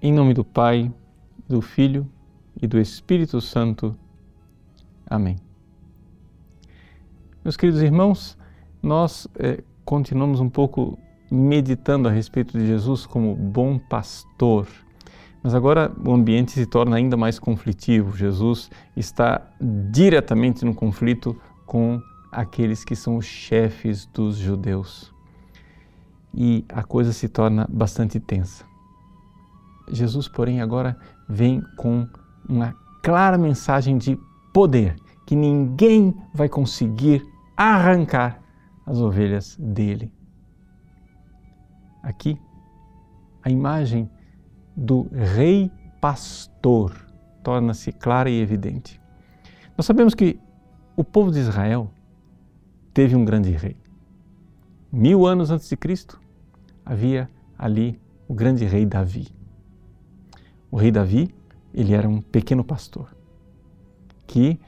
[0.00, 0.92] Em nome do Pai,
[1.48, 2.08] do Filho
[2.62, 3.96] e do Espírito Santo.
[5.04, 5.34] Amém.
[7.42, 8.38] Meus queridos irmãos,
[8.80, 10.96] nós eh, continuamos um pouco
[11.28, 14.68] meditando a respeito de Jesus como bom pastor.
[15.42, 18.16] Mas agora o ambiente se torna ainda mais conflitivo.
[18.16, 21.36] Jesus está diretamente no conflito
[21.66, 25.12] com aqueles que são os chefes dos judeus.
[26.32, 28.67] E a coisa se torna bastante tensa.
[29.90, 30.96] Jesus, porém, agora
[31.28, 32.06] vem com
[32.48, 34.18] uma clara mensagem de
[34.52, 37.22] poder, que ninguém vai conseguir
[37.56, 38.40] arrancar
[38.86, 40.12] as ovelhas dele.
[42.02, 42.40] Aqui,
[43.42, 44.10] a imagem
[44.76, 46.94] do rei pastor
[47.42, 49.00] torna-se clara e evidente.
[49.76, 50.38] Nós sabemos que
[50.96, 51.90] o povo de Israel
[52.92, 53.76] teve um grande rei.
[54.90, 56.20] Mil anos antes de Cristo,
[56.84, 57.28] havia
[57.58, 59.37] ali o grande rei Davi.
[60.70, 61.34] O rei Davi,
[61.72, 63.14] ele era um pequeno pastor
[64.26, 64.60] que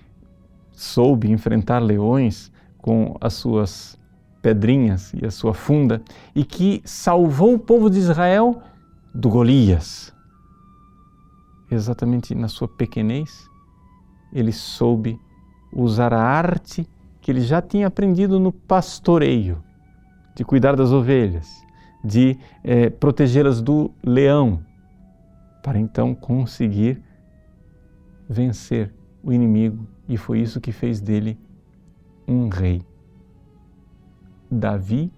[0.73, 3.98] soube enfrentar leões com as suas
[4.41, 6.03] pedrinhas e a sua funda
[6.34, 8.62] e que salvou o povo de Israel
[9.15, 10.15] do Golias.
[11.71, 13.47] Exatamente na sua pequenez,
[14.33, 15.21] ele soube
[15.73, 16.89] usar a arte
[17.21, 19.62] que ele já tinha aprendido no pastoreio,
[20.34, 21.47] de cuidar das ovelhas,
[22.03, 24.65] de eh, protegê-las do leão,
[25.62, 27.03] para então conseguir
[28.28, 29.86] vencer o inimigo.
[30.08, 31.39] E foi isso que fez dele
[32.27, 32.83] um rei.
[34.50, 35.12] Davi,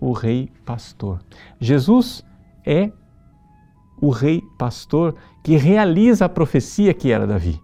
[0.00, 1.20] o rei pastor.
[1.60, 2.24] Jesus
[2.64, 2.92] é
[4.00, 7.60] o rei pastor que realiza a profecia que era Davi.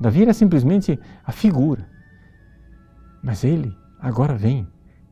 [0.00, 1.88] Davi era simplesmente a figura.
[3.22, 4.66] Mas ele agora vem,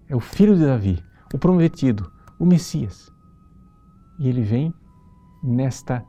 [0.09, 1.03] é o filho de Davi,
[1.35, 3.13] o prometido, o Messias.
[4.19, 4.73] E ele vem
[5.47, 6.05] nesta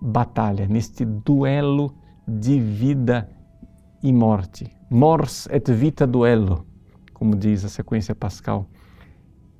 [0.00, 1.94] batalha, neste duelo
[2.26, 3.28] de vida
[4.02, 4.70] e morte.
[4.90, 6.66] Mors et vita duello,
[7.12, 8.68] como diz a sequência pascal.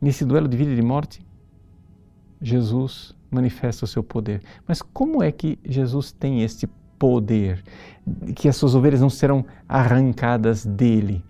[0.00, 1.26] Nesse duelo de vida e de morte,
[2.40, 4.42] Jesus manifesta o seu poder.
[4.66, 6.66] Mas como é que Jesus tem este
[6.98, 7.64] poder?
[8.34, 11.24] Que as suas ovelhas não serão arrancadas dele?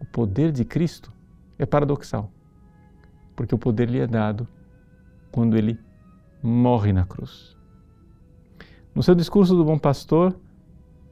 [0.00, 1.12] O poder de Cristo
[1.58, 2.30] é paradoxal,
[3.34, 4.46] porque o poder lhe é dado
[5.32, 5.78] quando ele
[6.42, 7.56] morre na cruz.
[8.94, 10.34] No seu discurso do Bom Pastor,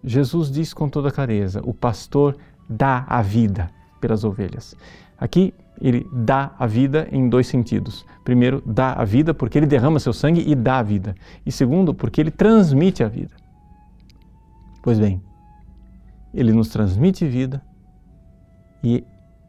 [0.02, 2.36] Jesus diz com toda clareza: o pastor
[2.68, 3.70] dá a vida
[4.00, 4.76] pelas ovelhas.
[5.18, 8.04] Aqui ele dá a vida em dois sentidos.
[8.22, 11.14] Primeiro, dá a vida porque ele derrama seu sangue e dá a vida.
[11.44, 13.34] E segundo, porque ele transmite a vida.
[14.82, 15.22] Pois bem,
[16.32, 17.62] ele nos transmite vida
[18.82, 19.02] e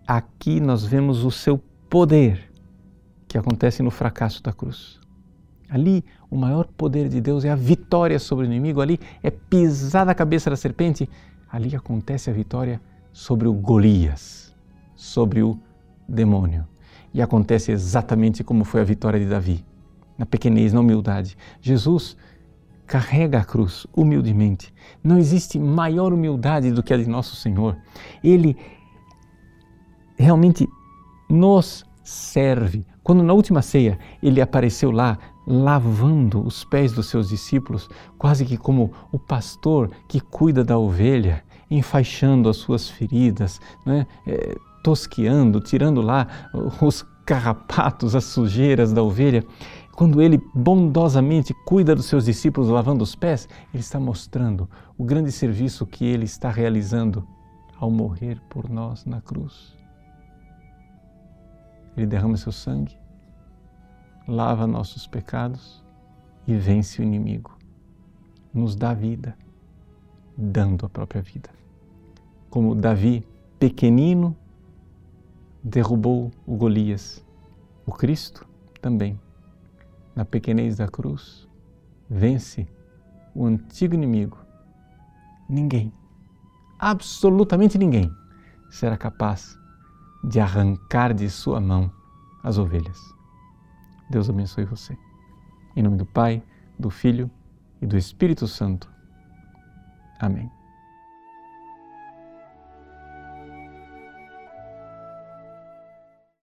[0.08, 1.58] aqui nós vemos o seu
[1.90, 2.52] poder
[3.28, 5.00] que acontece no fracasso da cruz.
[5.70, 10.08] Ali, o maior poder de Deus é a vitória sobre o inimigo, ali é pisar
[10.08, 11.10] a cabeça da serpente,
[11.52, 12.80] ali acontece a vitória
[13.12, 14.54] sobre o Golias,
[14.96, 15.60] sobre o
[16.08, 16.68] demônio.
[17.14, 19.66] E acontece exatamente como foi a vitória de Davi,
[20.18, 21.38] na pequenez, na humildade.
[21.62, 22.18] Jesus
[22.86, 24.74] carrega a cruz humildemente.
[25.04, 27.78] Não existe maior humildade do que a de nosso Senhor.
[28.24, 28.56] Ele
[30.18, 30.68] realmente
[31.30, 32.86] nos serve.
[33.04, 38.58] Quando na última ceia ele apareceu lá lavando os pés dos seus discípulos, quase que
[38.58, 44.08] como o pastor que cuida da ovelha, enfaixando as suas feridas, né?
[44.26, 46.28] é, tosqueando, tirando lá
[46.82, 49.44] os carrapatos, as sujeiras da ovelha.
[49.96, 55.32] Quando ele bondosamente cuida dos seus discípulos lavando os pés, ele está mostrando o grande
[55.32, 57.28] serviço que ele está realizando
[57.80, 59.76] ao morrer por nós na cruz.
[61.96, 62.98] Ele derrama seu sangue
[64.28, 65.84] lava nossos pecados
[66.48, 67.58] e vence o inimigo.
[68.54, 69.38] Nos dá vida,
[70.38, 71.50] dando a própria vida.
[72.50, 73.28] Como Davi,
[73.60, 74.36] pequenino,
[75.64, 77.26] derrubou o Golias,
[77.86, 78.48] o Cristo
[78.82, 79.20] também,
[80.16, 81.48] na pequenez da cruz,
[82.10, 82.68] vence
[83.34, 84.38] o antigo inimigo.
[85.50, 85.92] Ninguém,
[86.80, 88.12] absolutamente ninguém,
[88.70, 89.60] será capaz
[90.28, 91.92] de arrancar de sua mão
[92.44, 93.00] as ovelhas.
[94.10, 94.98] Deus abençoe você.
[95.76, 96.42] Em nome do Pai,
[96.78, 97.30] do Filho
[97.82, 98.92] e do Espírito Santo.
[100.20, 100.55] Amém.